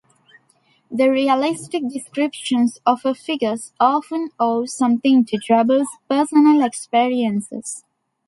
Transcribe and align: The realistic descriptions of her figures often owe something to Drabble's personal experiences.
The 0.89 1.11
realistic 1.11 1.83
descriptions 1.87 2.79
of 2.87 3.03
her 3.03 3.13
figures 3.13 3.71
often 3.79 4.31
owe 4.39 4.65
something 4.65 5.25
to 5.25 5.37
Drabble's 5.37 5.95
personal 6.09 6.63
experiences. 6.63 7.83